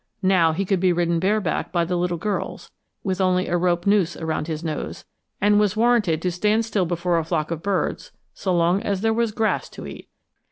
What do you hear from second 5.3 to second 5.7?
and